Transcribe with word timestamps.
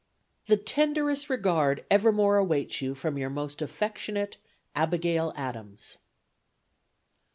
"The 0.47 0.57
tenderest 0.57 1.29
regard 1.29 1.85
evermore 1.91 2.37
awaits 2.37 2.81
you 2.81 2.95
from 2.95 3.19
your 3.19 3.29
most 3.29 3.61
affectionate 3.61 4.37
"ABIGAIL 4.75 5.31
ADAMS." 5.35 5.99